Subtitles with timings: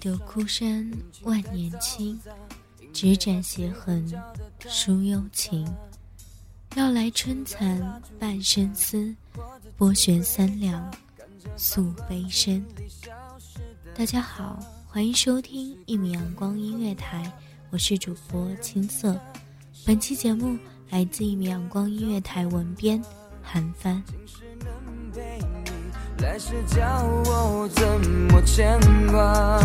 [0.00, 0.90] 的孤山
[1.22, 2.18] 万年青，
[2.90, 4.10] 只展斜痕
[4.66, 5.70] 书幽情。
[6.74, 9.14] 绕来春蚕半生丝，
[9.76, 10.90] 拨弦三两
[11.54, 12.64] 诉悲声。
[13.94, 17.30] 大家好，欢迎收听一米阳光音乐台，
[17.68, 19.20] 我是主播青涩。
[19.84, 23.02] 本期节目来自一米阳光音乐台文编
[23.42, 24.02] 韩帆。
[26.22, 26.84] 来世叫
[27.24, 27.82] 我怎
[28.30, 28.78] 么牵
[29.10, 29.58] 挂？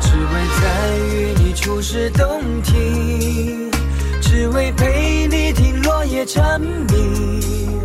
[0.00, 0.30] 只为
[0.60, 3.68] 在与你初识洞庭，
[4.22, 7.82] 只为陪你听落叶蝉鸣，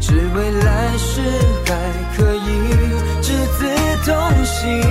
[0.00, 1.20] 只为来世
[1.66, 1.74] 还
[2.16, 2.48] 可以
[3.20, 3.68] 执子
[4.06, 4.14] 同
[4.44, 4.82] 行。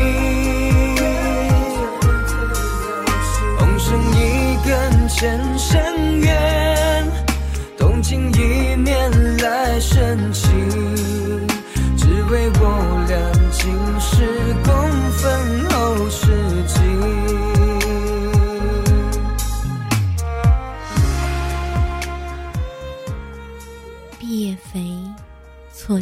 [3.58, 6.35] 红绳一根牵深渊，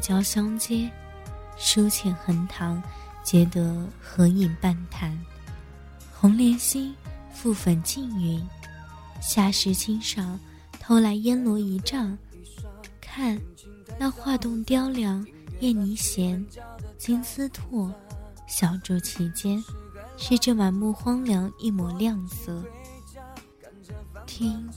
[0.03, 0.91] 交相接，
[1.57, 2.83] 书浅横塘，
[3.23, 5.17] 皆得合影半谈。
[6.13, 6.93] 红莲心，
[7.33, 8.45] 覆粉净云，
[9.21, 10.37] 夏时清赏，
[10.77, 12.17] 偷来烟罗一丈。
[12.99, 13.39] 看，
[13.97, 15.25] 那画栋雕梁，
[15.61, 16.45] 燕泥闲，
[16.97, 17.89] 金丝拓，
[18.45, 19.63] 小筑其间，
[20.17, 22.61] 是这满目荒凉一抹亮色。
[24.27, 24.69] 听，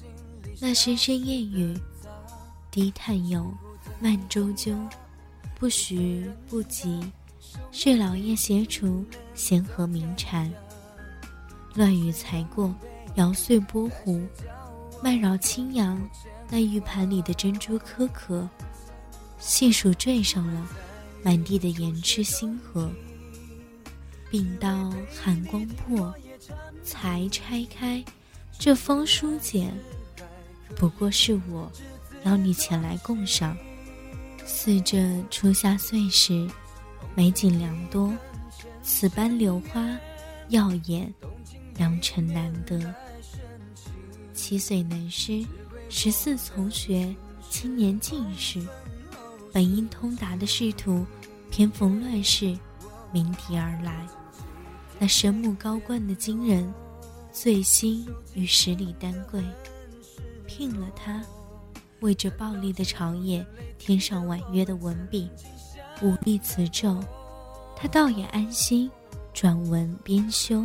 [0.60, 1.76] 那声声燕语。
[2.70, 3.52] 低叹有
[3.98, 4.76] 慢周究，
[5.58, 7.00] 不徐不急，
[7.72, 9.02] 是老叶斜除
[9.34, 10.52] 闲和鸣蝉。
[11.74, 12.74] 乱雨才过，
[13.14, 14.20] 摇碎波湖，
[15.02, 15.98] 漫绕青阳，
[16.50, 18.46] 那玉盘里的珍珠颗颗，
[19.38, 20.68] 细数缀上了
[21.22, 22.90] 满地的盐池星河。
[24.28, 26.12] 并到寒光破，
[26.84, 28.04] 才拆开
[28.58, 29.72] 这封书简，
[30.76, 31.72] 不过是我。
[32.24, 33.56] 邀你前来共赏。
[34.46, 36.48] 似这初夏岁时，
[37.14, 38.12] 美景良多，
[38.82, 39.84] 此般柳花
[40.48, 41.12] 耀眼，
[41.76, 42.80] 良辰难得。
[44.32, 45.44] 七岁能诗，
[45.88, 47.14] 十四从学，
[47.50, 48.64] 青年进士。
[49.52, 51.04] 本应通达的仕途，
[51.50, 52.56] 偏逢乱世，
[53.12, 54.06] 鸣笛而来。
[54.98, 56.72] 那神目高冠的金人，
[57.32, 59.42] 醉心于十里丹桂，
[60.46, 61.20] 聘了他。
[62.00, 63.44] 为这暴力的朝野
[63.78, 65.30] 添上婉约的文笔，
[66.02, 67.02] 武力辞咒，
[67.74, 68.90] 他倒也安心，
[69.32, 70.64] 转文编修。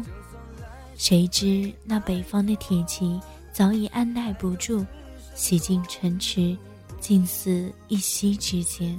[0.96, 3.20] 谁知那北方的铁骑
[3.52, 4.86] 早已按耐不住，
[5.34, 6.56] 洗进城池，
[7.00, 8.98] 近似一夕之间，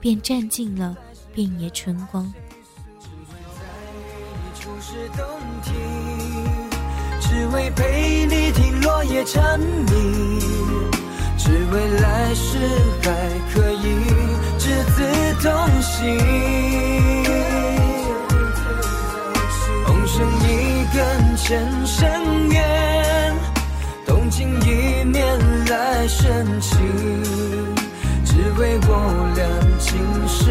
[0.00, 0.96] 便占尽了
[1.34, 2.32] 遍野春光。
[4.54, 5.24] 初识洞
[5.62, 5.74] 庭，
[7.20, 10.40] 只为陪你听落叶蝉鸣，
[11.46, 12.58] 只为来世
[13.02, 13.06] 还
[13.54, 13.84] 可以
[14.58, 14.66] 执
[15.80, 16.02] 起，
[19.84, 23.36] 红绳一根牵深渊，
[24.04, 26.74] 动情一面来深情，
[28.24, 28.90] 只为我
[29.36, 29.46] 俩
[29.78, 29.96] 今
[30.26, 30.42] 世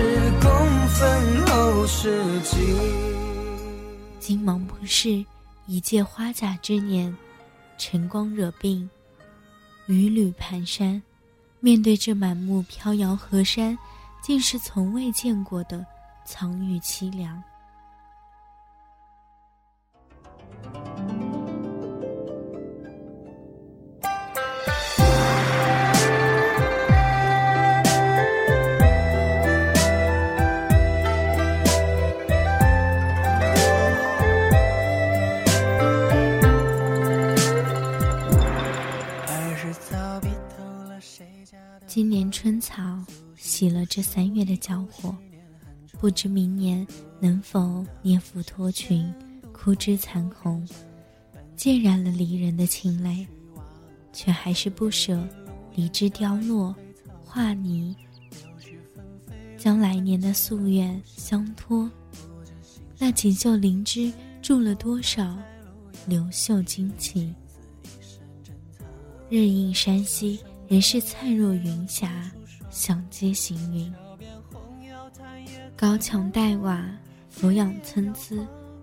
[0.42, 0.48] 共
[0.88, 2.56] 分后世纪。
[4.18, 5.26] 金芒不是
[5.68, 7.14] 一介花甲之年，
[7.78, 8.90] 晨光惹病，
[9.86, 11.02] 屡屡蹒跚。
[11.60, 13.78] 面对这满目飘摇河山，
[14.22, 15.86] 竟是从未见过的
[16.26, 17.42] 苍郁凄凉。
[43.96, 45.16] 这三月的篝火，
[46.02, 46.86] 不知明年
[47.18, 49.10] 能否涅夫脱裙，
[49.54, 50.68] 枯枝残红，
[51.56, 53.26] 浸染了离人的情泪，
[54.12, 55.26] 却还是不舍
[55.76, 56.76] 离枝凋落，
[57.24, 57.96] 化泥，
[59.58, 61.90] 将来年的夙愿相托。
[62.98, 65.38] 那锦绣灵芝住了多少
[66.06, 67.34] 流秀惊奇？
[69.30, 70.38] 日映山溪。
[70.68, 72.30] 人是灿若云霞，
[72.76, 73.92] 想接行云。
[75.78, 76.86] 高墙黛瓦，
[77.30, 78.36] 俯仰参差，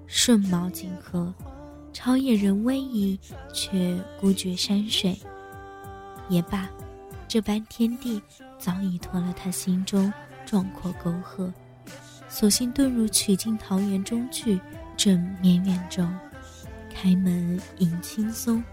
[0.07, 1.33] 顺毛锦和，
[1.93, 3.21] 超野人威仪，
[3.53, 5.15] 却孤绝山水。
[6.31, 6.71] 也罢，
[7.29, 8.21] 这般天地
[8.59, 10.11] 早已脱了他心中
[10.47, 11.53] 壮阔沟壑，
[12.31, 14.59] 索性遁入曲径桃源中去，
[14.97, 16.11] 正绵远中，
[16.91, 18.65] 开门迎青松，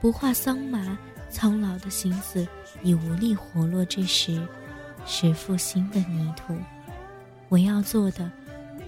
[0.00, 0.96] 不画桑麻。
[1.34, 2.46] 苍老的心思
[2.84, 4.40] 已无力活络之时，
[5.04, 6.56] 是复兴的泥土。
[7.48, 8.30] 我要做的，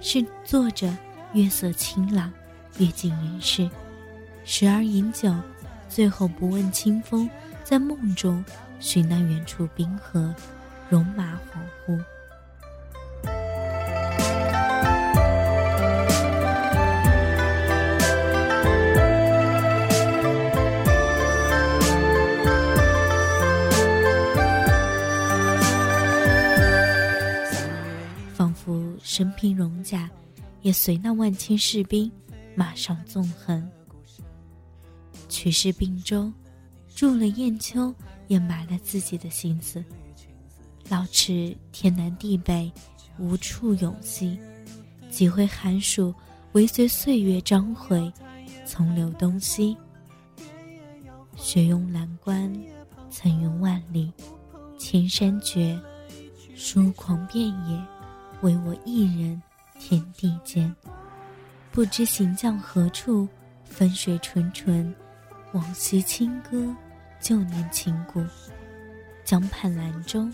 [0.00, 0.96] 是坐着
[1.32, 2.32] 月色清朗，
[2.78, 3.68] 阅尽人世，
[4.44, 5.34] 时而饮酒，
[5.88, 7.28] 最后不问清风，
[7.64, 8.44] 在梦中
[8.78, 10.32] 寻那远处冰河，
[10.88, 12.00] 戎马恍惚。
[29.16, 30.10] 身披戎甲，
[30.60, 32.12] 也随那万千士兵
[32.54, 33.66] 马上纵横。
[35.26, 36.30] 曲师并州，
[36.94, 37.94] 住了雁丘，
[38.28, 39.82] 也埋了自己的心思。
[40.90, 42.70] 老池天南地北，
[43.18, 44.38] 无处永栖。
[45.08, 46.14] 几回寒暑，
[46.52, 48.12] 唯随岁月章回，
[48.66, 49.74] 从流东西。
[51.36, 52.52] 雪拥蓝关，
[53.10, 54.12] 层云万里，
[54.76, 55.80] 千山绝，
[56.54, 57.95] 疏狂遍野。
[58.42, 59.42] 唯我一人，
[59.78, 60.74] 天地间，
[61.72, 63.28] 不知行将何处？
[63.64, 64.94] 分水纯纯，
[65.52, 66.72] 往昔清歌，
[67.20, 68.24] 旧年情故。
[69.24, 70.28] 江畔兰舟，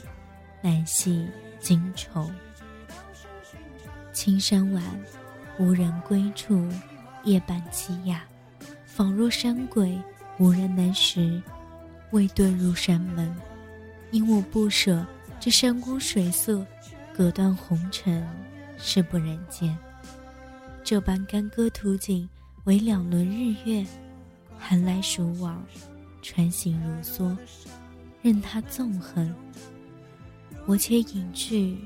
[0.60, 1.26] 难系
[1.58, 2.30] 今愁。
[4.12, 4.84] 青山晚，
[5.58, 6.68] 无人归处，
[7.24, 8.22] 夜半凄哑，
[8.84, 9.98] 仿若山鬼，
[10.38, 11.40] 无人能识。
[12.10, 13.34] 未遁入山门，
[14.10, 15.06] 因我不舍
[15.40, 16.64] 这山光水色。
[17.14, 18.26] 隔断红尘，
[18.78, 19.76] 是不人间。
[20.82, 22.28] 这般干戈图景，
[22.64, 23.86] 为两轮日月，
[24.58, 25.62] 寒来暑往，
[26.22, 27.36] 穿行如梭，
[28.22, 29.32] 任它纵横。
[30.66, 31.76] 我且隐去，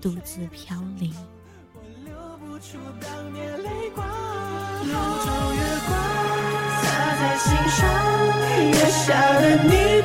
[0.00, 1.10] 独自飘零。
[2.04, 4.06] 流不出当年泪光，
[4.86, 5.90] 月光
[6.82, 7.84] 洒在心上，
[8.70, 9.95] 月下的你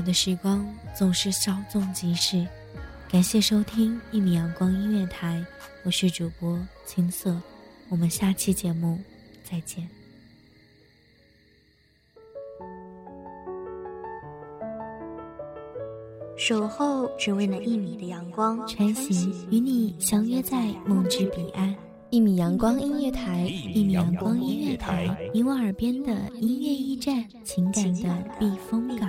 [0.00, 2.46] 的时光总是稍纵即逝，
[3.10, 5.44] 感谢收听一米阳光音乐台，
[5.84, 7.36] 我是主播青色，
[7.88, 8.98] 我们下期节目
[9.42, 9.86] 再见。
[16.38, 21.74] 守候只为那一米的阳光，穿行与你相约在梦之彼岸。
[22.10, 29.08] 一米阳光音乐台，一米阳光音乐台，你我耳边的音乐驿站，情感的避风港。